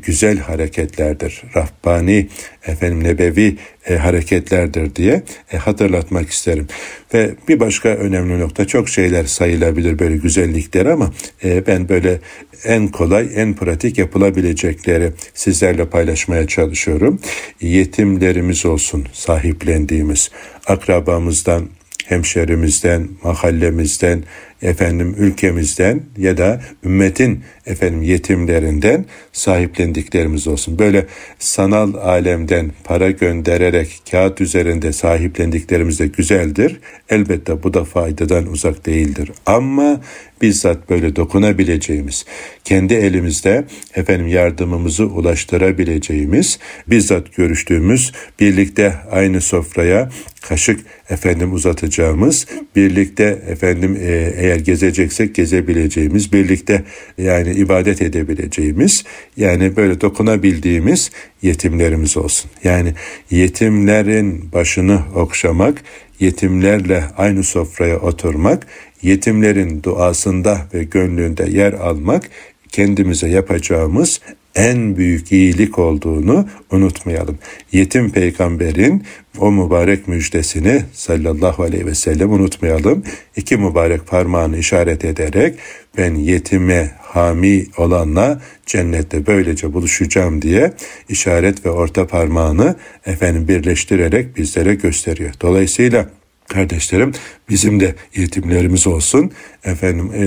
[0.05, 1.41] güzel hareketlerdir.
[1.55, 2.27] Rahbani,
[2.67, 3.57] efendim nebevi
[3.89, 6.67] e, hareketlerdir diye e, hatırlatmak isterim.
[7.13, 11.13] Ve bir başka önemli nokta çok şeyler sayılabilir böyle güzellikler ama
[11.43, 12.19] ben böyle
[12.63, 17.19] en kolay, en pratik yapılabilecekleri sizlerle paylaşmaya çalışıyorum.
[17.61, 20.31] Yetimlerimiz olsun sahiplendiğimiz,
[20.67, 21.69] akrabamızdan,
[22.05, 24.23] hemşerimizden, mahallemizden,
[24.61, 30.79] efendim ülkemizden ya da ümmetin efendim yetimlerinden sahiplendiklerimiz olsun.
[30.79, 31.05] Böyle
[31.39, 36.79] sanal alemden para göndererek kağıt üzerinde sahiplendiklerimiz de güzeldir.
[37.09, 39.31] Elbette bu da faydadan uzak değildir.
[39.45, 40.01] Ama
[40.41, 42.25] bizzat böyle dokunabileceğimiz,
[42.63, 50.09] kendi elimizde efendim yardımımızı ulaştırabileceğimiz, bizzat görüştüğümüz, birlikte aynı sofraya
[50.49, 50.79] kaşık
[51.09, 52.45] efendim uzatacağımız,
[52.75, 56.83] birlikte efendim e, eğer gezeceksek gezebileceğimiz, birlikte
[57.17, 59.03] yani ibadet edebileceğimiz,
[59.37, 62.51] yani böyle dokunabildiğimiz yetimlerimiz olsun.
[62.63, 62.93] Yani
[63.31, 65.83] yetimlerin başını okşamak,
[66.19, 68.67] yetimlerle aynı sofraya oturmak,
[69.01, 72.29] yetimlerin duasında ve gönlünde yer almak
[72.77, 74.21] kendimize yapacağımız
[74.55, 77.37] en büyük iyilik olduğunu unutmayalım.
[77.71, 79.03] Yetim peygamberin
[79.39, 83.03] o mübarek müjdesini sallallahu aleyhi ve sellem unutmayalım.
[83.35, 85.59] İki mübarek parmağını işaret ederek
[85.97, 90.73] ben yetime hami olanla cennette böylece buluşacağım diye
[91.09, 92.75] işaret ve orta parmağını
[93.05, 95.31] efendim birleştirerek bizlere gösteriyor.
[95.41, 96.09] Dolayısıyla
[96.47, 97.11] kardeşlerim
[97.49, 99.31] bizim de yetimlerimiz olsun.
[99.63, 100.23] Efendim e,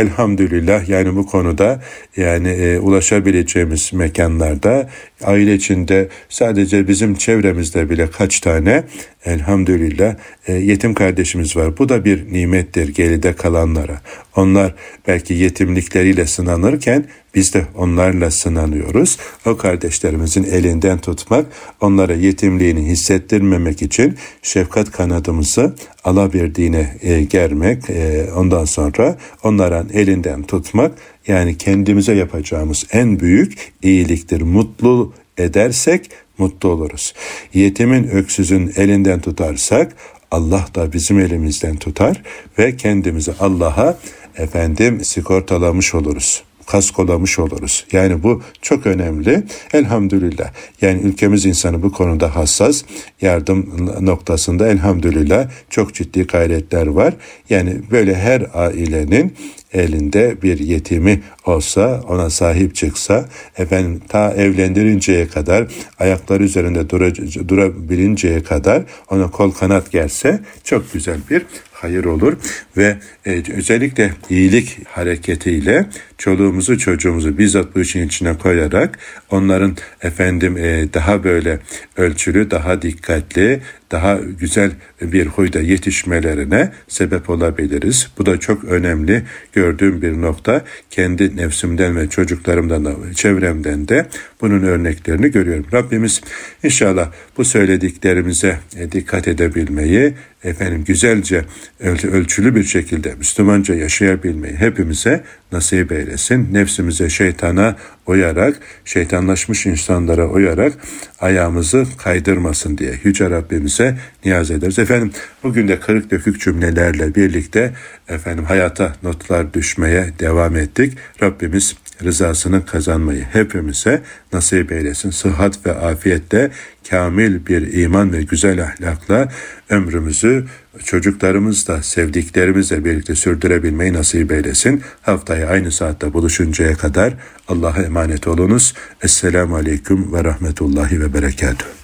[0.00, 1.82] elhamdülillah yani bu konuda
[2.16, 4.90] yani e, ulaşabileceğimiz mekanlarda
[5.22, 8.84] aile içinde sadece bizim çevremizde bile kaç tane
[9.24, 10.14] elhamdülillah
[10.46, 11.78] e, yetim kardeşimiz var.
[11.78, 14.00] Bu da bir nimettir geride kalanlara.
[14.36, 14.74] Onlar
[15.06, 17.04] belki yetimlikleriyle sınanırken
[17.34, 19.18] biz de onlarla sınanıyoruz.
[19.46, 21.46] O kardeşlerimizin elinden tutmak,
[21.80, 30.92] onlara yetimliğini hissettirmemek için şefkat kanadımızı alabildiğine e, germek, e, ondan sonra onların elinden tutmak,
[31.26, 34.42] yani kendimize yapacağımız en büyük iyiliktir.
[34.42, 36.10] Mutlu edersek
[36.40, 37.14] mutlu oluruz.
[37.54, 39.96] Yetimin öksüzün elinden tutarsak
[40.30, 42.22] Allah da bizim elimizden tutar
[42.58, 43.98] ve kendimizi Allah'a
[44.36, 47.84] efendim sigortalamış oluruz kaskolamış oluruz.
[47.92, 49.42] Yani bu çok önemli.
[49.72, 50.52] Elhamdülillah.
[50.82, 52.82] Yani ülkemiz insanı bu konuda hassas.
[53.20, 57.14] Yardım noktasında elhamdülillah çok ciddi gayretler var.
[57.50, 59.34] Yani böyle her ailenin
[59.72, 65.66] elinde bir yetimi olsa, ona sahip çıksa, efendim ta evlendirinceye kadar,
[65.98, 67.14] ayakları üzerinde dura,
[67.48, 71.42] durabilinceye kadar ona kol kanat gelse çok güzel bir
[71.72, 72.36] hayır olur.
[72.76, 72.96] Ve
[73.26, 75.86] e, özellikle iyilik hareketiyle
[76.18, 78.98] çoluğumuzu çocuğumuzu bizzat bu işin içine koyarak
[79.30, 81.58] onların efendim e, daha böyle
[81.96, 83.60] ölçülü, daha dikkatli,
[83.90, 84.70] daha güzel
[85.02, 88.08] bir huyda yetişmelerine sebep olabiliriz.
[88.18, 89.22] Bu da çok önemli
[89.52, 90.64] gördüğüm bir nokta.
[90.90, 94.06] Kendi nefsimden ve çocuklarımdan da çevremden de
[94.40, 95.66] bunun örneklerini görüyorum.
[95.72, 96.20] Rabbimiz
[96.62, 98.58] inşallah bu söylediklerimize
[98.92, 100.14] dikkat edebilmeyi,
[100.44, 101.44] efendim güzelce
[101.80, 106.54] ölçülü bir şekilde Müslümanca yaşayabilmeyi hepimize nasip eylesin.
[106.54, 107.76] Nefsimize şeytana
[108.06, 110.72] uyarak, şeytanlaşmış insanlara uyarak
[111.20, 114.78] ayağımızı kaydırmasın diye Yüce Rabbimize niyaz ederiz.
[114.78, 115.12] Efendim
[115.42, 117.72] bugün de kırık dökük cümlelerle birlikte
[118.08, 120.98] efendim hayata notlar düşmeye devam ettik.
[121.22, 124.02] Rabbimiz rızasını kazanmayı hepimize
[124.32, 125.10] nasip eylesin.
[125.10, 126.50] Sıhhat ve afiyette
[126.90, 129.28] kamil bir iman ve güzel ahlakla
[129.70, 130.44] ömrümüzü
[130.84, 134.82] çocuklarımızla, sevdiklerimizle birlikte sürdürebilmeyi nasip eylesin.
[135.02, 137.14] Haftaya aynı saatte buluşuncaya kadar
[137.48, 138.74] Allah'a emanet olunuz.
[139.02, 141.79] Esselamu Aleyküm ve Rahmetullahi ve Berekatuhu.